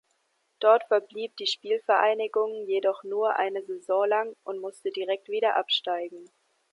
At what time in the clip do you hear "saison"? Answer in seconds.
3.63-4.07